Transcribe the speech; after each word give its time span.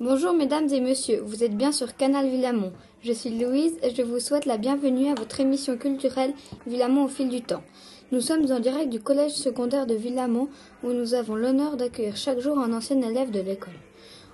Bonjour 0.00 0.32
mesdames 0.32 0.68
et 0.72 0.80
messieurs, 0.80 1.22
vous 1.24 1.44
êtes 1.44 1.56
bien 1.56 1.70
sur 1.70 1.96
Canal 1.96 2.28
Villamont. 2.28 2.72
Je 3.02 3.12
suis 3.12 3.30
Louise 3.30 3.76
et 3.82 3.94
je 3.94 4.02
vous 4.02 4.18
souhaite 4.18 4.46
la 4.46 4.56
bienvenue 4.56 5.08
à 5.08 5.14
votre 5.14 5.38
émission 5.38 5.76
culturelle 5.76 6.34
Villamont 6.66 7.04
au 7.04 7.08
fil 7.08 7.28
du 7.28 7.42
temps. 7.42 7.62
Nous 8.10 8.20
sommes 8.20 8.50
en 8.50 8.58
direct 8.58 8.88
du 8.88 9.00
collège 9.00 9.34
secondaire 9.34 9.86
de 9.86 9.94
Villamont 9.94 10.48
où 10.82 10.88
nous 10.88 11.14
avons 11.14 11.36
l'honneur 11.36 11.76
d'accueillir 11.76 12.16
chaque 12.16 12.40
jour 12.40 12.58
un 12.58 12.72
ancien 12.72 13.00
élève 13.02 13.30
de 13.30 13.40
l'école. 13.40 13.74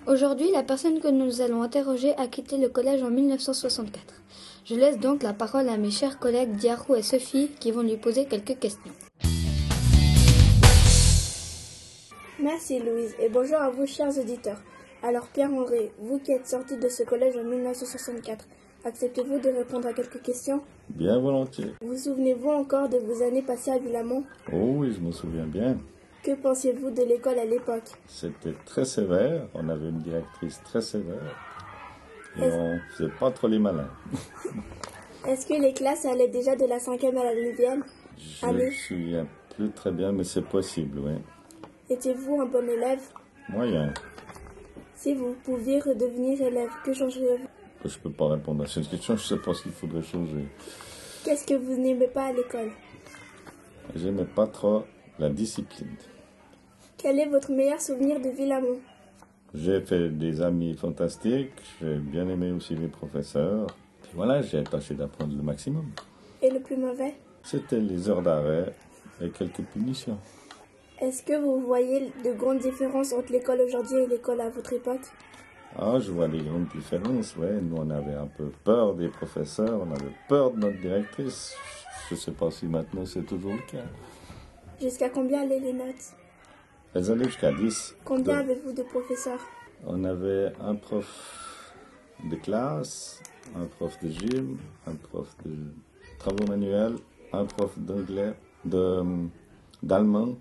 Aujourd'hui, 0.07 0.51
la 0.51 0.63
personne 0.63 0.99
que 0.99 1.09
nous 1.09 1.43
allons 1.43 1.63
interroger 1.63 2.17
a 2.17 2.27
quitté 2.27 2.57
le 2.57 2.71
collège 2.71 3.03
en 3.03 3.11
1964. 3.11 4.22
Je 4.65 4.77
laisse 4.77 4.99
donc 5.01 5.25
la 5.25 5.33
parole 5.33 5.69
à 5.69 5.77
mes 5.77 5.91
chers 5.91 6.21
collègues 6.21 6.53
Diarou 6.53 6.95
et 6.95 7.03
Sophie 7.03 7.51
qui 7.59 7.73
vont 7.73 7.83
lui 7.83 7.97
poser 7.97 8.27
quelques 8.27 8.61
questions. 8.61 8.93
Merci 12.41 12.79
Louise 12.79 13.13
et 13.21 13.29
bonjour 13.29 13.57
à 13.57 13.71
vous 13.71 13.87
chers 13.87 14.17
auditeurs. 14.17 14.61
Alors 15.03 15.27
Pierre-André, 15.27 15.93
vous 15.99 16.21
qui 16.21 16.31
êtes 16.31 16.47
sorti 16.47 16.77
de 16.77 16.89
ce 16.89 17.03
collège 17.03 17.37
en 17.37 17.43
1964, 17.43 18.47
acceptez-vous 18.85 19.41
de 19.41 19.49
répondre 19.49 19.89
à 19.89 19.93
quelques 19.93 20.23
questions? 20.23 20.61
Bien 20.91 21.19
volontiers. 21.19 21.73
Vous 21.81 21.97
souvenez-vous 21.97 22.51
encore 22.51 22.89
de 22.89 22.99
vos 22.99 23.21
années 23.21 23.43
passées 23.43 23.73
à 23.73 23.79
Villamont? 23.79 24.23
Oh 24.53 24.75
oui, 24.77 24.93
je 24.93 25.01
me 25.01 25.11
souviens 25.11 25.47
bien. 25.47 25.77
Que 26.23 26.37
pensiez-vous 26.37 26.91
de 26.91 27.03
l'école 27.03 27.41
à 27.41 27.45
l'époque? 27.45 27.91
C'était 28.07 28.55
très 28.65 28.85
sévère. 28.85 29.49
On 29.55 29.69
avait 29.69 29.89
une 29.89 29.99
directrice 29.99 30.61
très 30.63 30.81
sévère. 30.81 31.37
Et 32.39 32.43
Est-ce- 32.43 32.57
on 32.57 32.79
faisait 32.97 33.11
pas 33.21 33.31
trop 33.31 33.49
les 33.49 33.59
malins. 33.59 33.91
Est-ce 35.27 35.47
que 35.47 35.55
les 35.55 35.73
classes 35.73 36.05
allaient 36.07 36.29
déjà 36.29 36.57
de 36.57 36.65
la 36.67 36.79
cinquième 36.79 37.17
à 37.19 37.25
la 37.25 37.35
neuvième 37.35 37.85
Je 38.19 38.47
Allez. 38.47 38.67
me 38.67 38.71
souviens 38.71 39.27
plus 39.55 39.71
très 39.71 39.93
bien, 39.93 40.13
mais 40.13 40.25
c'est 40.25 40.43
possible, 40.45 40.99
oui. 41.01 41.13
Étiez-vous 41.91 42.41
un 42.41 42.47
bon 42.47 42.67
élève 42.69 43.01
Moyen. 43.49 43.93
Si 44.97 45.15
vous 45.15 45.35
pouviez 45.45 45.81
redevenir 45.81 46.41
élève, 46.41 46.71
que 46.85 46.93
changeriez-vous 46.95 47.49
Je 47.89 47.99
peux 47.99 48.11
pas 48.13 48.29
répondre 48.29 48.63
à 48.65 48.67
cette 48.67 48.89
question. 48.89 49.17
Je 49.17 49.25
sais 49.27 49.37
pas 49.39 49.53
ce 49.53 49.65
qu'il 49.65 49.73
faudrait 49.73 50.03
changer. 50.03 50.47
Qu'est-ce 51.25 51.47
que 51.47 51.55
vous 51.55 51.77
n'aimez 51.77 52.07
pas 52.09 52.27
à 52.27 52.33
l'école 52.33 52.71
J'aimais 53.95 54.25
pas 54.25 54.47
trop 54.47 54.85
la 55.19 55.29
discipline. 55.29 55.97
Quel 56.97 57.19
est 57.19 57.27
votre 57.27 57.51
meilleur 57.53 57.81
souvenir 57.81 58.21
de 58.21 58.31
Villamont 58.31 58.79
J'ai 59.55 59.81
fait 59.83 60.09
des 60.09 60.41
amis 60.41 60.75
fantastiques. 60.75 61.53
J'ai 61.81 61.97
bien 61.97 62.29
aimé 62.29 62.53
aussi 62.53 62.75
les 62.75 62.89
professeurs. 62.89 63.67
Puis 64.03 64.13
voilà, 64.15 64.41
j'ai 64.43 64.65
tâché 64.65 64.95
d'apprendre 64.95 65.37
le 65.37 65.43
maximum. 65.43 65.91
Et 66.41 66.51
le 66.51 66.61
plus 66.61 66.77
mauvais? 66.77 67.15
C'était 67.43 67.81
les 67.81 68.09
heures 68.09 68.23
d'arrêt 68.23 68.75
et 69.21 69.29
quelques 69.31 69.63
punitions. 69.63 70.19
Est-ce 71.01 71.23
que 71.23 71.39
vous 71.39 71.61
voyez 71.61 72.13
de 72.25 72.33
grandes 72.33 72.61
différences 72.61 73.13
entre 73.13 73.33
l'école 73.33 73.61
aujourd'hui 73.61 73.99
et 73.99 74.07
l'école 74.07 74.41
à 74.41 74.49
votre 74.49 74.73
époque? 74.73 75.01
Ah, 75.77 75.99
je 75.99 76.13
vois 76.13 76.29
des 76.29 76.41
grandes 76.41 76.69
différences, 76.69 77.37
ouais. 77.37 77.61
Nous, 77.61 77.77
on 77.77 77.91
avait 77.91 78.15
un 78.15 78.27
peu 78.27 78.51
peur 78.63 78.95
des 78.95 79.09
professeurs, 79.09 79.81
on 79.81 79.91
avait 79.91 80.15
peur 80.29 80.53
de 80.53 80.61
notre 80.61 80.81
directrice. 80.81 81.55
Je 82.09 82.15
sais 82.15 82.33
pas 82.33 82.51
si 82.51 82.67
maintenant 82.67 83.05
c'est 83.05 83.25
toujours 83.25 83.53
le 83.53 83.71
cas. 83.71 83.85
Jusqu'à 84.81 85.09
combien 85.09 85.43
allaient 85.43 85.61
les 85.61 85.73
notes? 85.73 86.15
Elles 86.95 87.11
allaient 87.11 87.25
jusqu'à 87.25 87.53
10. 87.53 87.97
Combien 88.05 88.39
avez-vous 88.39 88.73
de 88.73 88.83
professeurs 88.83 89.41
On 89.87 90.05
avait 90.05 90.53
un 90.61 90.75
prof 90.75 91.73
de 92.25 92.37
classe, 92.37 93.23
un 93.57 93.65
prof 93.67 93.99
de 94.03 94.09
gym, 94.11 94.59
un 94.87 94.95
prof 94.95 95.27
de 95.45 95.55
travaux 96.19 96.47
manuels, 96.47 96.97
un 97.33 97.47
prof 97.47 97.79
d'anglais, 97.79 98.35
d'allemand 98.65 100.37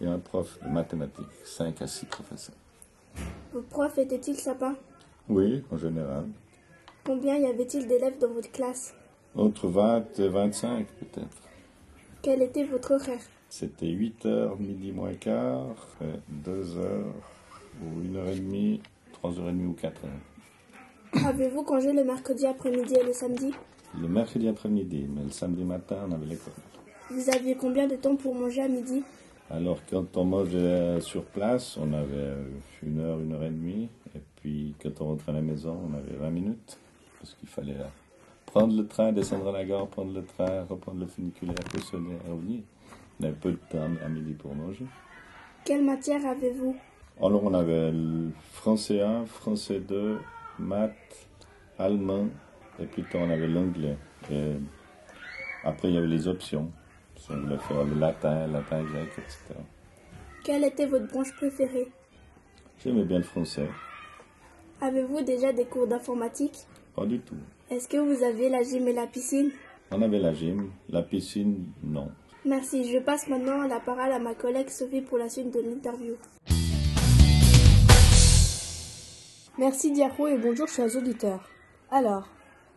et 0.00 0.06
un 0.06 0.18
prof 0.18 0.58
de 0.62 0.68
mathématiques. 0.68 1.26
5 1.44 1.80
à 1.82 1.86
6 1.86 2.06
professeurs. 2.06 2.54
Vos 3.52 3.62
profs 3.62 3.98
étaient-ils 3.98 4.36
sapins 4.36 4.76
Oui, 5.28 5.62
en 5.70 5.78
général. 5.78 6.26
Combien 7.04 7.36
y 7.36 7.46
avait-il 7.46 7.86
d'élèves 7.86 8.18
dans 8.18 8.30
votre 8.32 8.50
classe 8.52 8.94
Entre 9.34 9.68
20 9.68 10.18
et 10.20 10.28
25 10.28 10.86
peut-être. 10.86 11.36
Quel 12.22 12.42
était 12.42 12.64
votre 12.64 12.92
horaire 12.92 13.20
C'était 13.54 13.84
8h, 13.84 14.58
midi 14.58 14.92
moins 14.92 15.12
quart, 15.12 15.76
2h 16.46 17.02
ou 17.82 18.00
1h30, 18.00 18.80
3h30 19.22 19.66
ou 19.66 19.76
4h. 19.78 21.26
Avez-vous 21.26 21.62
congé 21.62 21.92
le 21.92 22.02
mercredi 22.02 22.46
après-midi 22.46 22.94
et 22.98 23.04
le 23.04 23.12
samedi? 23.12 23.52
Le 24.00 24.08
mercredi 24.08 24.48
après-midi, 24.48 25.06
mais 25.14 25.24
le 25.24 25.30
samedi 25.30 25.64
matin, 25.64 25.96
on 26.08 26.12
avait 26.12 26.24
l'école. 26.24 26.54
Vous 27.10 27.28
aviez 27.28 27.54
combien 27.54 27.86
de 27.86 27.96
temps 27.96 28.16
pour 28.16 28.34
manger 28.34 28.62
à 28.62 28.68
midi? 28.68 29.02
Alors, 29.50 29.80
quand 29.90 30.16
on 30.16 30.24
mangeait 30.24 30.98
sur 31.02 31.22
place, 31.22 31.76
on 31.76 31.92
avait 31.92 32.08
euh, 32.14 32.44
une 32.82 33.00
heure, 33.00 33.20
une 33.20 33.34
heure 33.34 33.44
et 33.44 33.50
demie. 33.50 33.90
Et 34.16 34.20
puis, 34.36 34.74
quand 34.82 35.02
on 35.02 35.08
rentrait 35.08 35.32
à 35.32 35.34
la 35.34 35.42
maison, 35.42 35.78
on 35.90 35.94
avait 35.94 36.16
20 36.16 36.30
minutes. 36.30 36.78
Parce 37.20 37.34
qu'il 37.34 37.50
fallait 37.50 37.72
euh, 37.72 37.84
prendre 38.46 38.74
le 38.74 38.86
train, 38.86 39.12
descendre 39.12 39.50
à 39.50 39.52
la 39.52 39.66
gare, 39.66 39.88
prendre 39.88 40.14
le 40.14 40.24
train, 40.24 40.64
reprendre 40.70 41.00
le 41.00 41.06
funiculaire, 41.06 41.62
cautionner, 41.70 42.16
revenir. 42.26 42.62
On 43.20 43.24
avait 43.24 43.34
peu 43.34 43.52
de 43.52 43.58
temps 43.70 43.90
à 44.04 44.08
midi 44.08 44.32
pour 44.34 44.54
manger. 44.54 44.86
Quelle 45.64 45.84
matière 45.84 46.26
avez-vous? 46.26 46.76
Alors, 47.20 47.44
on 47.44 47.54
avait 47.54 47.92
le 47.92 48.30
français 48.52 49.00
1, 49.00 49.26
français 49.26 49.80
2, 49.80 50.18
maths, 50.58 51.28
allemand, 51.78 52.28
et 52.80 52.86
puis 52.86 53.04
on 53.14 53.30
avait 53.30 53.46
l'anglais. 53.46 53.96
Et 54.30 54.54
après, 55.62 55.88
il 55.88 55.94
y 55.94 55.98
avait 55.98 56.06
les 56.06 56.26
options. 56.26 56.70
Si 57.16 57.30
on 57.30 57.40
voulait 57.40 57.58
faire 57.58 57.84
le 57.84 57.94
latin, 57.94 58.48
latin 58.48 58.82
grec, 58.82 59.08
etc. 59.18 59.54
Quelle 60.42 60.64
était 60.64 60.86
votre 60.86 61.06
branche 61.06 61.32
préférée? 61.36 61.88
J'aimais 62.82 63.04
bien 63.04 63.18
le 63.18 63.24
français. 63.24 63.68
Avez-vous 64.80 65.20
déjà 65.22 65.52
des 65.52 65.66
cours 65.66 65.86
d'informatique? 65.86 66.66
Pas 66.96 67.06
du 67.06 67.20
tout. 67.20 67.36
Est-ce 67.70 67.88
que 67.88 67.98
vous 67.98 68.24
aviez 68.24 68.48
la 68.48 68.64
gym 68.64 68.88
et 68.88 68.92
la 68.92 69.06
piscine? 69.06 69.52
On 69.92 70.02
avait 70.02 70.18
la 70.18 70.34
gym, 70.34 70.70
la 70.88 71.02
piscine, 71.02 71.66
non. 71.84 72.10
Merci, 72.44 72.92
je 72.92 72.98
passe 72.98 73.28
maintenant 73.28 73.68
la 73.68 73.78
parole 73.78 74.10
à 74.10 74.18
ma 74.18 74.34
collègue 74.34 74.68
Sophie 74.68 75.00
pour 75.00 75.16
la 75.16 75.28
suite 75.28 75.54
de 75.54 75.60
l'interview. 75.60 76.16
Merci 79.58 79.92
Diarro 79.92 80.26
et 80.26 80.36
bonjour 80.36 80.66
chers 80.66 80.96
auditeurs. 80.96 81.48
Alors, 81.92 82.26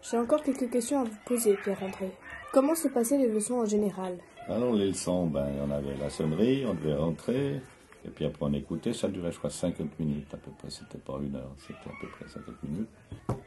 j'ai 0.03 0.17
encore 0.17 0.43
quelques 0.43 0.69
questions 0.69 0.99
à 0.99 1.03
vous 1.05 1.17
poser, 1.25 1.55
Pierre-André. 1.63 2.11
Comment 2.53 2.75
se 2.75 2.89
passaient 2.89 3.17
les 3.17 3.27
leçons 3.27 3.55
en 3.55 3.65
général? 3.65 4.19
Alors 4.47 4.71
les 4.75 4.89
leçons, 4.89 5.25
ben, 5.25 5.47
on 5.67 5.71
avait 5.71 5.97
la 5.99 6.11
sonnerie, 6.11 6.63
on 6.67 6.75
devait 6.75 6.93
rentrer, 6.93 7.59
et 8.05 8.09
puis 8.13 8.25
après 8.25 8.45
on 8.45 8.53
écoutait, 8.53 8.93
ça 8.93 9.07
durait 9.07 9.31
je 9.31 9.39
crois 9.39 9.49
50 9.49 9.99
minutes 9.99 10.31
à 10.31 10.37
peu 10.37 10.51
près, 10.59 10.69
c'était 10.69 10.99
pas 10.99 11.17
une 11.19 11.35
heure, 11.35 11.55
c'était 11.57 11.89
à 11.89 11.93
peu 11.99 12.07
près 12.09 12.27
50 12.27 12.53
minutes. 12.61 12.89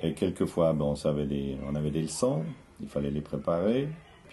Et 0.03 0.15
quelquefois, 0.15 0.73
ben, 0.73 0.85
on, 0.87 0.97
savait 0.97 1.29
on 1.65 1.77
avait 1.77 1.93
des 1.93 2.03
leçons, 2.03 2.43
il 2.81 2.89
fallait 2.89 3.13
les 3.13 3.21
préparer, 3.21 3.89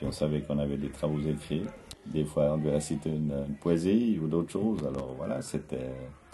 on 0.07 0.11
savait 0.11 0.41
qu'on 0.41 0.59
avait 0.59 0.77
des 0.77 0.89
travaux 0.89 1.19
écrits. 1.19 1.63
Des 2.05 2.23
fois 2.25 2.51
on 2.53 2.57
devait 2.57 2.71
réciter 2.75 3.09
une, 3.09 3.33
une 3.47 3.55
poésie 3.55 4.19
ou 4.21 4.27
d'autres 4.27 4.51
choses, 4.51 4.79
alors 4.85 5.13
voilà, 5.17 5.41
c'était... 5.41 5.89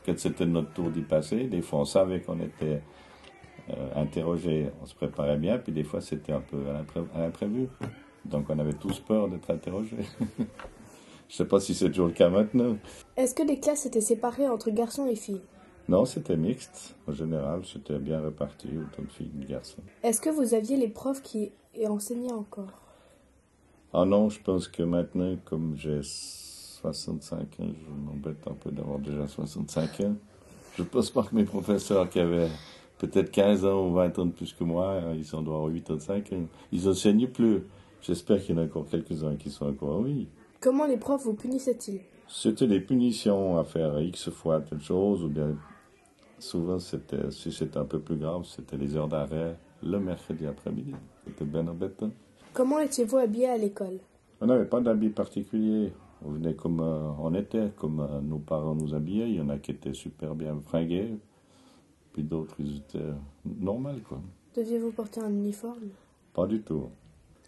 Quand 0.06 0.18
c'était 0.18 0.48
notre 0.48 0.74
tour 0.74 0.90
d'y 0.90 1.02
passer, 1.02 1.44
des 1.46 1.62
fois 1.62 1.80
on 1.82 1.86
savait 1.86 2.22
qu'on 2.22 2.40
était 2.40 2.82
euh, 3.70 3.90
interrogé, 3.96 4.70
on 4.82 4.86
se 4.88 4.96
préparait 4.96 5.38
bien, 5.38 5.60
puis 5.60 5.72
des 5.72 5.84
fois 5.84 6.02
c'était 6.02 6.34
un 6.34 6.42
peu 6.42 6.58
à 6.70 6.74
l'impré- 6.74 7.08
à 7.16 7.20
l'imprévu. 7.20 7.68
Donc 8.26 8.50
on 8.50 8.58
avait 8.60 8.74
tous 8.74 9.00
peur 9.00 9.28
d'être 9.30 9.50
interrogés. 9.52 9.98
Je 11.30 11.36
sais 11.38 11.46
pas 11.46 11.60
si 11.60 11.74
c'est 11.74 11.88
toujours 11.90 12.08
le 12.08 12.14
cas 12.14 12.30
maintenant. 12.30 12.76
Est-ce 13.16 13.34
que 13.36 13.44
les 13.44 13.60
classes 13.60 13.86
étaient 13.86 14.02
séparées 14.02 14.50
entre 14.50 14.70
garçons 14.72 15.06
et 15.08 15.16
filles? 15.16 15.42
Non, 15.88 16.06
c'était 16.06 16.36
mixte. 16.36 16.96
En 17.08 17.14
général, 17.14 17.62
c'était 17.66 18.00
bien 18.00 18.22
réparti, 18.22 18.68
autant 18.78 19.04
de 19.04 19.08
filles 19.12 19.30
que 19.30 19.46
de 19.46 19.48
garçons. 19.50 19.82
Est-ce 20.04 20.20
que 20.20 20.30
vous 20.30 20.54
aviez 20.54 20.78
les 20.78 20.90
profs 20.90 21.22
qui 21.22 21.52
enseignaient 21.88 22.34
encore? 22.34 22.82
Ah 23.94 24.06
non, 24.06 24.30
je 24.30 24.40
pense 24.42 24.68
que 24.68 24.84
maintenant, 24.84 25.36
comme 25.44 25.76
j'ai 25.76 26.00
65 26.02 27.40
ans, 27.40 27.48
je 27.60 27.92
m'embête 27.92 28.48
un 28.48 28.54
peu 28.54 28.72
d'avoir 28.72 29.00
déjà 29.00 29.28
65 29.28 30.00
ans. 30.02 30.16
Je 30.78 30.84
pense 30.84 31.10
pas 31.10 31.24
que 31.24 31.36
mes 31.36 31.44
professeurs 31.44 32.10
qui 32.10 32.20
avaient 32.20 32.50
peut-être 32.98 33.32
15 33.32 33.66
ans 33.66 33.88
ou 33.88 33.94
20 33.94 34.20
ans 34.20 34.26
de 34.28 34.32
plus 34.32 34.54
que 34.54 34.64
moi, 34.64 34.94
hein, 34.94 35.14
ils 35.14 35.26
sont 35.26 35.42
doivent 35.42 35.66
avoir 35.66 35.74
85 35.74 36.34
ans. 36.34 36.48
Ils 36.72 36.88
enseignent 36.88 37.28
plus. 37.28 37.64
J'espère 38.02 38.42
qu'il 38.42 38.56
y 38.56 38.60
en 38.60 38.62
a 38.62 38.66
encore 38.66 38.88
quelques-uns 38.88 39.36
qui 39.36 39.50
sont 39.50 39.68
encore 39.68 39.98
en 39.98 40.04
vie. 40.04 40.28
Comment 40.62 40.86
les 40.86 40.98
profs 40.98 41.24
vous 41.24 41.34
punissaient-ils? 41.34 42.02
C'était 42.30 42.68
des 42.68 42.80
punitions 42.80 43.60
à 43.60 43.66
faire 43.66 44.00
X 44.00 44.30
fois 44.30 44.62
telle 44.62 44.82
chose, 44.82 45.24
ou 45.24 45.28
bien 45.28 45.58
souvent 46.40 46.80
c'était, 46.80 47.30
si 47.30 47.52
c'était 47.52 47.78
un 47.78 47.86
peu 47.86 48.00
plus 48.00 48.16
grave, 48.16 48.46
c'était 48.46 48.78
les 48.78 48.96
heures 48.96 49.10
d'arrêt 49.10 49.58
le 49.84 50.00
mercredi 50.00 50.46
après-midi. 50.48 50.94
C'était 51.26 51.46
bien 51.46 51.68
embêtant. 51.68 52.12
Comment 52.54 52.80
étiez-vous 52.80 53.18
habillé 53.18 53.48
à 53.48 53.58
l'école? 53.58 54.00
On 54.42 54.46
n'avait 54.48 54.66
pas 54.66 54.82
d'habits 54.82 55.10
particuliers. 55.10 55.94
On 56.26 56.32
venait 56.32 56.54
comme 56.54 56.82
euh, 56.82 57.12
on 57.20 57.34
était, 57.34 57.70
comme 57.78 58.02
euh, 58.02 58.20
nos 58.22 58.40
parents 58.40 58.76
nous 58.76 58.94
habillaient. 58.94 59.30
Il 59.30 59.36
y 59.38 59.42
en 59.42 59.50
a 59.50 59.58
qui 59.58 59.72
étaient 59.72 59.94
super 59.94 60.36
bien 60.36 60.60
fringués, 60.60 61.18
puis 62.14 62.24
d'autres, 62.24 62.56
ils 62.60 62.78
étaient 62.78 63.14
normaux, 63.46 64.00
quoi. 64.08 64.20
Deviez-vous 64.56 64.92
porter 64.92 65.22
un 65.22 65.30
uniforme? 65.30 65.90
Pas 66.34 66.46
du 66.46 66.62
tout. 66.62 66.90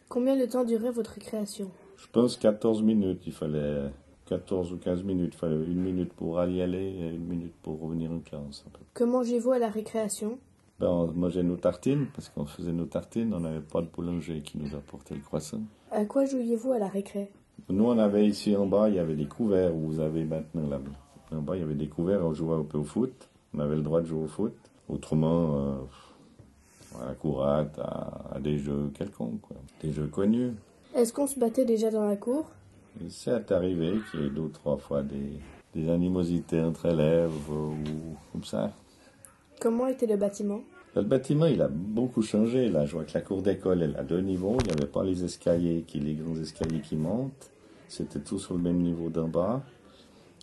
Combien 0.08 0.38
de 0.38 0.46
temps 0.46 0.64
durait 0.64 0.92
votre 0.92 1.12
récréation? 1.12 1.70
Je 1.98 2.08
pense 2.12 2.38
14 2.38 2.82
minutes. 2.82 3.24
Il 3.28 3.34
fallait 3.34 3.92
14 4.28 4.72
ou 4.72 4.78
15 4.78 5.04
minutes. 5.04 5.34
Il 5.36 5.38
fallait 5.38 5.56
une 5.66 5.82
minute 5.82 6.14
pour 6.14 6.40
aller 6.40 6.62
aller 6.62 6.78
et 6.78 7.10
une 7.10 7.26
minute 7.26 7.54
pour 7.62 7.82
revenir 7.82 8.12
en 8.12 8.20
classe. 8.20 8.64
Que 8.94 9.04
mangez-vous 9.04 9.52
à 9.52 9.60
la 9.60 9.70
récréation? 9.70 10.40
Ben, 10.84 10.90
On 10.90 11.08
mangeait 11.14 11.44
nos 11.44 11.56
tartines 11.56 12.08
parce 12.14 12.30
qu'on 12.30 12.46
faisait 12.46 12.74
nos 12.74 12.86
tartines. 12.86 13.34
On 13.34 13.40
n'avait 13.40 13.62
pas 13.62 13.82
de 13.82 13.88
boulanger 13.88 14.42
qui 14.42 14.58
nous 14.58 14.76
apportait 14.76 15.16
le 15.16 15.22
croissant. 15.22 15.62
À 15.92 16.06
quoi 16.06 16.26
jouiez-vous 16.26 16.74
à 16.74 16.80
la 16.80 16.88
récré? 16.88 17.32
Nous, 17.70 17.86
on 17.86 17.98
avait 17.98 18.28
ici 18.28 18.56
en 18.56 18.66
bas, 18.66 18.90
il 18.90 18.96
y 18.96 19.00
avait 19.00 19.16
des 19.16 19.28
couverts 19.28 19.74
où 19.74 19.80
vous 19.80 20.00
avez 20.00 20.26
maintenant 20.26 20.68
là 20.68 20.80
En 21.32 21.42
bas, 21.42 21.56
il 21.56 21.62
y 21.62 21.64
avait 21.64 21.76
des 21.76 21.88
couverts, 21.88 22.26
on 22.26 22.34
jouait 22.34 22.56
un 22.56 22.64
peu 22.64 22.80
au 22.80 22.84
foot. 22.84 23.30
On 23.54 23.60
avait 23.60 23.76
le 23.76 23.82
droit 23.82 24.02
de 24.02 24.08
jouer 24.08 24.24
au 24.24 24.28
foot. 24.28 24.54
Autrement, 24.90 25.56
euh, 25.56 27.02
à 27.02 27.06
la 27.10 27.14
courate, 27.14 27.80
à, 27.80 28.40
des 28.40 28.58
jeux 28.58 28.92
quelconques, 28.98 29.40
quoi. 29.42 29.56
des 29.82 29.92
jeux 29.92 30.08
connus. 30.08 30.52
Est-ce 30.96 31.14
qu'on 31.14 31.28
se 31.28 31.40
battait 31.40 31.66
déjà 31.66 31.90
dans 31.92 32.06
la 32.06 32.18
cour? 32.18 32.46
C'est 33.10 33.52
arrivé 33.52 33.94
qu'il 34.12 34.22
y 34.22 34.26
ait 34.26 34.30
deux 34.30 34.42
ou 34.42 34.50
trois 34.50 34.78
fois 34.78 35.02
des, 35.02 35.40
des 35.74 35.90
animosités 35.90 36.62
entre 36.62 36.88
élèves 36.88 37.32
ou 37.50 37.74
comme 38.32 38.44
ça. 38.44 38.72
Comment 39.60 39.88
était 39.88 40.08
le 40.08 40.18
bâtiment? 40.18 40.60
Le 40.96 41.02
bâtiment, 41.02 41.46
il 41.46 41.62
a 41.62 41.68
beaucoup 41.68 42.22
changé. 42.22 42.70
Là, 42.70 42.86
je 42.86 42.94
vois 42.94 43.04
que 43.04 43.14
la 43.14 43.22
cour 43.22 43.42
d'école, 43.42 43.82
elle 43.82 43.96
a 43.96 44.04
deux 44.04 44.22
niveaux. 44.22 44.58
Il 44.62 44.68
n'y 44.68 44.72
avait 44.74 44.92
pas 44.92 45.04
les 45.04 45.24
escaliers, 45.24 45.84
qui, 45.88 46.00
les 46.00 46.14
grands 46.14 46.40
escaliers 46.40 46.82
qui 46.82 46.96
montent. 46.96 47.52
C'était 47.88 48.20
tout 48.20 48.40
sur 48.40 48.56
le 48.56 48.62
même 48.62 48.78
niveau 48.78 49.10
d'en 49.10 49.28
bas. 49.28 49.64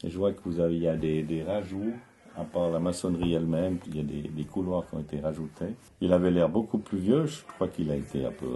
Et 0.02 0.10
je 0.10 0.18
vois 0.18 0.32
que 0.32 0.40
vous 0.44 0.60
avez, 0.60 0.74
il 0.74 0.82
y 0.82 0.88
a 0.88 0.96
des, 0.96 1.22
des 1.22 1.42
rajouts 1.42 1.92
à 2.36 2.44
part 2.44 2.70
la 2.70 2.78
maçonnerie 2.78 3.34
elle-même, 3.34 3.78
il 3.86 3.96
y 3.96 4.00
a 4.00 4.02
des, 4.02 4.44
couloirs 4.44 4.88
qui 4.88 4.94
ont 4.94 5.00
été 5.00 5.20
rajoutés. 5.20 5.74
Il 6.00 6.12
avait 6.12 6.30
l'air 6.30 6.48
beaucoup 6.48 6.78
plus 6.78 6.98
vieux, 6.98 7.26
je 7.26 7.42
crois 7.54 7.68
qu'il 7.68 7.90
a 7.90 7.96
été 7.96 8.24
un 8.24 8.30
peu 8.30 8.46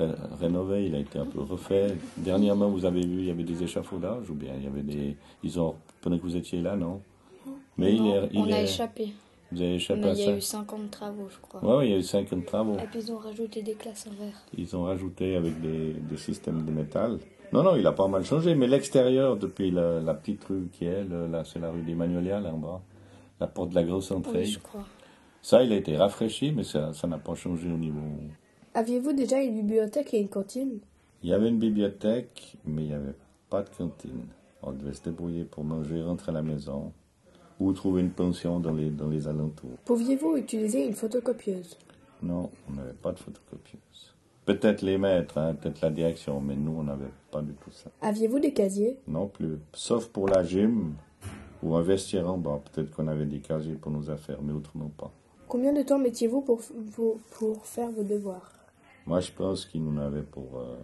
euh, 0.00 0.12
rénové, 0.40 0.86
il 0.86 0.94
a 0.94 0.98
été 0.98 1.18
un 1.18 1.26
peu 1.26 1.40
refait. 1.40 1.94
Dernièrement, 2.16 2.68
vous 2.68 2.84
avez 2.84 3.00
vu, 3.00 3.20
il 3.20 3.26
y 3.26 3.30
avait 3.30 3.44
des 3.44 3.62
échafaudages, 3.62 4.28
ou 4.30 4.34
bien 4.34 4.54
il 4.56 4.64
y 4.64 4.66
avait 4.66 4.82
des... 4.82 5.16
Ils 5.42 5.60
ont... 5.60 5.74
Pendant 6.00 6.16
que 6.18 6.22
vous 6.22 6.36
étiez 6.36 6.60
là, 6.60 6.76
non? 6.76 7.00
Mais 7.76 7.94
il 7.94 8.06
est, 8.06 8.28
il 8.32 8.40
on 8.40 8.52
a 8.52 8.62
échappé. 8.62 9.12
Vous 9.50 9.62
avez 9.62 9.74
échappé 9.74 10.04
à 10.04 10.14
ça 10.14 10.20
Il 10.20 10.26
y 10.26 10.30
a 10.30 10.36
eu 10.36 10.40
50 10.40 10.90
travaux, 10.90 11.28
je 11.30 11.38
crois. 11.40 11.78
Oui, 11.78 11.86
il 11.86 11.90
y 11.92 11.94
a 11.94 11.98
eu 11.98 12.02
50 12.02 12.44
travaux. 12.44 12.74
Et 12.74 12.86
puis 12.90 13.00
ils 13.00 13.12
ont 13.12 13.18
rajouté 13.18 13.62
des 13.62 13.74
classes 13.74 14.06
en 14.06 14.22
verre. 14.22 14.44
Ils 14.56 14.76
ont 14.76 14.84
rajouté 14.84 15.36
avec 15.36 15.60
des, 15.60 15.94
des 15.94 16.16
systèmes 16.16 16.64
de 16.64 16.70
métal. 16.70 17.18
Non, 17.52 17.62
non, 17.62 17.76
il 17.76 17.86
a 17.86 17.92
pas 17.92 18.08
mal 18.08 18.24
changé, 18.24 18.54
mais 18.54 18.66
l'extérieur, 18.66 19.36
depuis 19.36 19.70
la, 19.70 20.00
la, 20.00 20.12
petite 20.12 20.44
rue 20.44 20.68
qui 20.70 20.84
est, 20.84 21.04
là, 21.04 21.44
c'est 21.44 21.58
la 21.58 21.70
rue 21.70 21.80
des 21.80 21.94
Magnolia, 21.94 22.40
là 22.40 22.52
en 22.52 22.58
bas 22.58 22.82
la 23.40 23.46
porte 23.46 23.70
de 23.70 23.74
la 23.74 23.84
grosse 23.84 24.10
entrée. 24.10 24.44
je 24.44 24.58
crois. 24.58 24.84
Ça, 25.42 25.62
il 25.62 25.72
a 25.72 25.76
été 25.76 25.96
rafraîchi, 25.96 26.52
mais 26.52 26.64
ça 26.64 26.92
n'a 27.06 27.18
pas 27.18 27.34
changé 27.34 27.70
au 27.70 27.76
niveau. 27.76 28.00
Aviez-vous 28.74 29.12
déjà 29.12 29.40
une 29.40 29.54
bibliothèque 29.54 30.12
et 30.14 30.20
une 30.20 30.28
cantine? 30.28 30.80
Il 31.22 31.30
y 31.30 31.32
avait 31.32 31.48
une 31.48 31.58
bibliothèque, 31.58 32.56
mais 32.64 32.82
il 32.82 32.88
n'y 32.88 32.94
avait 32.94 33.14
pas 33.48 33.62
de 33.62 33.70
cantine. 33.70 34.26
On 34.62 34.72
devait 34.72 34.92
se 34.92 35.02
débrouiller 35.02 35.44
pour 35.44 35.64
manger, 35.64 36.02
rentrer 36.02 36.30
à 36.30 36.34
la 36.34 36.42
maison 36.42 36.92
ou 37.60 37.72
trouver 37.72 38.02
une 38.02 38.10
pension 38.10 38.60
dans 38.60 38.72
les, 38.72 38.90
dans 38.90 39.08
les 39.08 39.26
alentours. 39.26 39.78
Pouviez-vous 39.84 40.36
utiliser 40.36 40.86
une 40.86 40.94
photocopieuse? 40.94 41.76
Non, 42.22 42.50
on 42.68 42.72
n'avait 42.72 42.92
pas 42.92 43.12
de 43.12 43.18
photocopieuse. 43.18 44.14
Peut-être 44.44 44.82
les 44.82 44.96
maîtres, 44.96 45.38
hein, 45.38 45.54
peut-être 45.54 45.80
la 45.82 45.90
direction, 45.90 46.40
mais 46.40 46.56
nous, 46.56 46.72
on 46.78 46.84
n'avait 46.84 47.10
pas 47.30 47.42
du 47.42 47.52
tout 47.52 47.70
ça. 47.70 47.90
Aviez-vous 48.00 48.38
des 48.38 48.52
casiers? 48.52 48.98
Non 49.06 49.28
plus. 49.28 49.58
Sauf 49.74 50.08
pour 50.08 50.26
la 50.26 50.42
gym, 50.42 50.94
ou 51.62 51.74
investir 51.74 52.30
en 52.30 52.38
bas. 52.38 52.60
Peut-être 52.72 52.94
qu'on 52.94 53.08
avait 53.08 53.26
des 53.26 53.40
casiers 53.40 53.74
pour 53.74 53.90
nos 53.90 54.10
affaires, 54.10 54.40
mais 54.42 54.52
autrement 54.52 54.90
pas. 54.96 55.10
Combien 55.48 55.72
de 55.72 55.82
temps 55.82 55.98
mettiez-vous 55.98 56.42
pour, 56.42 56.60
pour, 57.38 57.64
faire 57.64 57.90
vos 57.90 58.02
devoirs? 58.02 58.52
Moi, 59.06 59.20
je 59.20 59.32
pense 59.32 59.64
qu'il 59.64 59.82
nous 59.82 60.00
avait 60.00 60.22
pour 60.22 60.58
euh, 60.58 60.76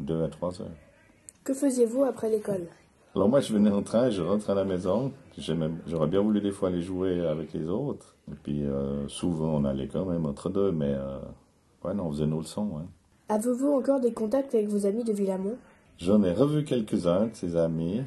deux 0.00 0.22
à 0.22 0.28
trois 0.28 0.60
heures. 0.60 0.76
Que 1.42 1.52
faisiez-vous 1.52 2.04
après 2.04 2.30
l'école? 2.30 2.66
Alors 3.14 3.28
moi, 3.28 3.40
je 3.40 3.52
venais 3.52 3.70
en 3.70 3.82
train, 3.82 4.10
je 4.10 4.22
rentrais 4.22 4.52
à 4.52 4.56
la 4.56 4.64
maison. 4.64 5.12
J'aurais 5.86 6.08
bien 6.08 6.20
voulu 6.20 6.40
des 6.40 6.50
fois 6.50 6.68
aller 6.68 6.82
jouer 6.82 7.24
avec 7.26 7.52
les 7.52 7.68
autres. 7.68 8.16
Et 8.30 8.34
puis, 8.42 8.64
euh, 8.64 9.06
souvent, 9.08 9.54
on 9.54 9.64
allait 9.64 9.88
quand 9.88 10.04
même 10.04 10.26
entre 10.26 10.50
deux, 10.50 10.72
mais 10.72 10.94
euh, 10.94 11.18
ouais, 11.84 11.94
non, 11.94 12.06
on 12.06 12.12
faisait 12.12 12.26
nos 12.26 12.40
leçons. 12.40 12.70
Hein. 12.78 12.86
Avez-vous 13.28 13.72
encore 13.72 14.00
des 14.00 14.12
contacts 14.12 14.54
avec 14.54 14.68
vos 14.68 14.84
amis 14.86 15.04
de 15.04 15.12
Villamont? 15.12 15.56
J'en 15.98 16.22
ai 16.24 16.32
revu 16.32 16.64
quelques-uns 16.64 17.26
de 17.26 17.34
ses 17.34 17.56
amis 17.56 18.02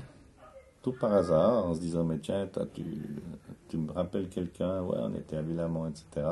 par 0.91 1.13
hasard, 1.13 1.65
en 1.65 1.73
se 1.73 1.79
disant, 1.79 2.03
mais 2.03 2.19
tiens, 2.19 2.47
tu, 2.73 2.83
tu 3.67 3.77
me 3.77 3.91
rappelles 3.91 4.29
quelqu'un, 4.29 4.81
ouais, 4.81 4.97
on 4.99 5.13
était 5.15 5.37
à 5.37 5.41
Villamont, 5.41 5.87
etc. 5.87 6.27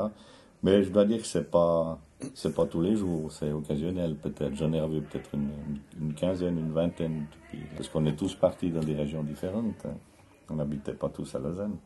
Mais 0.66 0.82
je 0.82 0.90
dois 0.90 1.04
dire 1.04 1.20
que 1.20 1.26
c'est 1.28 1.48
pas, 1.48 1.96
c'est 2.34 2.52
pas 2.52 2.66
tous 2.66 2.82
les 2.82 2.96
jours, 2.96 3.30
c'est 3.30 3.52
occasionnel 3.52 4.16
peut-être. 4.16 4.52
J'en 4.56 4.72
ai 4.72 4.80
revu 4.80 5.00
peut-être 5.00 5.30
une, 5.32 6.12
quinzaine, 6.14 6.58
une 6.58 6.72
vingtaine, 6.72 7.26
parce 7.76 7.88
qu'on 7.88 8.04
est 8.04 8.16
tous 8.16 8.34
partis 8.34 8.70
dans 8.70 8.80
des 8.80 8.96
régions 8.96 9.22
différentes. 9.22 9.86
Hein. 9.86 9.94
On 10.50 10.56
n'habitait 10.56 10.94
pas 10.94 11.08
tous 11.08 11.36
à 11.36 11.38
Lausanne. 11.38 11.76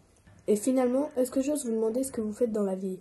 Et 0.47 0.56
finalement, 0.56 1.11
est-ce 1.19 1.31
que 1.31 1.43
j'ose 1.43 1.67
vous 1.67 1.73
demander 1.73 2.05
ce 2.05 2.11
que 2.11 2.23
vous 2.23 2.32
faites 2.32 2.53
dans 2.53 2.62
la 2.62 2.75
vie? 2.75 2.99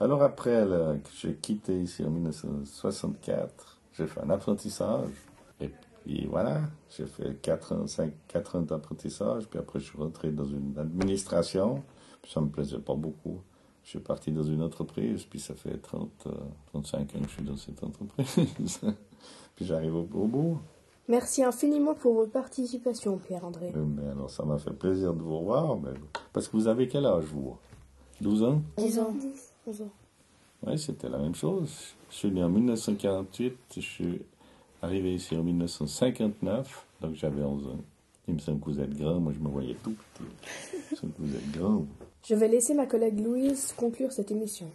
Alors 0.00 0.22
après 0.22 0.66
que 1.02 1.10
j'ai 1.18 1.32
quitté 1.36 1.80
ici 1.80 2.04
en 2.04 2.10
1964, 2.10 3.80
j'ai 3.94 4.06
fait 4.06 4.20
un 4.20 4.28
apprentissage. 4.28 5.08
Et 5.62 5.70
et 6.06 6.26
voilà, 6.26 6.60
j'ai 6.90 7.06
fait 7.06 7.40
4 7.40 7.72
ans, 7.72 7.86
5, 7.86 8.12
4 8.28 8.56
ans 8.56 8.62
d'apprentissage, 8.62 9.46
puis 9.46 9.58
après 9.58 9.78
je 9.78 9.86
suis 9.86 9.96
rentré 9.98 10.30
dans 10.30 10.44
une 10.44 10.74
administration, 10.76 11.82
puis 12.20 12.30
ça 12.30 12.42
me 12.42 12.48
plaisait 12.48 12.80
pas 12.80 12.94
beaucoup. 12.94 13.40
Je 13.84 13.90
suis 13.90 13.98
parti 13.98 14.30
dans 14.30 14.44
une 14.44 14.62
entreprise, 14.62 15.24
puis 15.24 15.40
ça 15.40 15.54
fait 15.54 15.76
30, 15.76 16.28
35 16.72 16.98
euh, 16.98 17.18
ans 17.18 17.22
que 17.22 17.28
je 17.28 17.34
suis 17.34 17.42
dans 17.42 17.56
cette 17.56 17.82
entreprise. 17.82 18.80
puis 19.56 19.64
j'arrive 19.64 19.96
au, 19.96 20.04
bout. 20.04 20.58
Merci 21.08 21.42
infiniment 21.42 21.94
pour 21.94 22.14
votre 22.14 22.32
participation, 22.32 23.18
Pierre-André. 23.18 23.72
Mais 23.74 24.08
alors, 24.08 24.30
ça 24.30 24.44
m'a 24.44 24.58
fait 24.58 24.72
plaisir 24.72 25.12
de 25.12 25.20
vous 25.20 25.38
revoir, 25.38 25.76
mais... 25.76 25.90
parce 26.32 26.48
que 26.48 26.56
vous 26.56 26.68
avez 26.68 26.86
quel 26.86 27.06
âge, 27.06 27.24
vous? 27.24 27.56
12 28.20 28.42
ans? 28.44 28.62
10 28.78 28.98
ans. 29.00 29.14
11 29.66 29.82
ans. 29.82 29.90
Oui, 30.64 30.78
c'était 30.78 31.08
la 31.08 31.18
même 31.18 31.34
chose. 31.34 31.94
Je 32.08 32.16
suis 32.16 32.30
né 32.30 32.42
en 32.42 32.48
1948, 32.48 33.56
je 33.74 33.80
suis 33.80 34.22
Arrivé 34.82 35.14
ici 35.14 35.36
en 35.36 35.44
1959, 35.44 36.86
donc 37.00 37.14
j'avais 37.14 37.44
11 37.44 37.66
ans. 37.68 37.78
Il 38.26 38.34
me 38.34 38.40
semble 38.40 38.58
que 38.58 38.64
vous 38.64 38.80
êtes 38.80 38.98
grand, 38.98 39.20
moi 39.20 39.32
je 39.32 39.38
me 39.38 39.48
voyais 39.48 39.76
tout 39.76 39.92
petit. 39.94 40.28
Il 40.74 40.78
me 40.90 40.96
semble 40.96 41.12
que 41.12 41.22
vous 41.22 41.36
êtes 41.36 41.50
grand. 41.52 41.86
Je 42.24 42.36
vais 42.36 42.46
laisser 42.46 42.72
ma 42.74 42.86
collègue 42.86 43.18
Louise 43.18 43.74
conclure 43.76 44.12
cette 44.12 44.30
émission. 44.30 44.70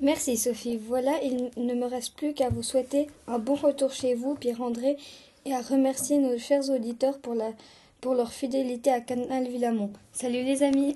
Merci 0.00 0.36
Sophie. 0.36 0.76
Voilà, 0.76 1.12
il 1.22 1.50
ne 1.56 1.74
me 1.74 1.86
reste 1.86 2.16
plus 2.16 2.34
qu'à 2.34 2.48
vous 2.48 2.64
souhaiter 2.64 3.06
un 3.28 3.38
bon 3.38 3.54
retour 3.54 3.92
chez 3.92 4.14
vous, 4.14 4.34
Pierre-André, 4.34 4.96
et 5.44 5.54
à 5.54 5.60
remercier 5.60 6.18
nos 6.18 6.36
chers 6.36 6.68
auditeurs 6.68 7.18
pour, 7.18 7.34
la, 7.34 7.52
pour 8.00 8.14
leur 8.14 8.32
fidélité 8.32 8.90
à 8.90 9.00
Canal 9.00 9.46
Villamont. 9.46 9.92
Salut 10.12 10.42
les 10.42 10.64
amis 10.64 10.94